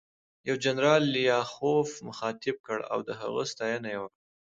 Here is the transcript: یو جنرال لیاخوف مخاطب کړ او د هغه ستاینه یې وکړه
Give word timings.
یو 0.47 0.55
جنرال 0.65 1.03
لیاخوف 1.15 1.89
مخاطب 2.07 2.55
کړ 2.67 2.77
او 2.91 2.99
د 3.07 3.09
هغه 3.21 3.41
ستاینه 3.51 3.87
یې 3.93 3.99
وکړه 4.01 4.21